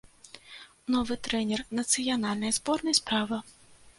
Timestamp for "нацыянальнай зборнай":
1.79-2.95